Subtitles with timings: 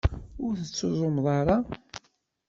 [0.45, 1.57] Ur tettuẓumeḍ ara.